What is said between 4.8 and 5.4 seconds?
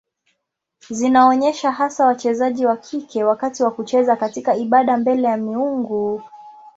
mbele ya